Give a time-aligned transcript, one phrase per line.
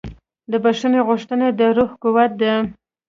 [0.51, 2.53] د بښنې غوښتنه د روح قوت ده.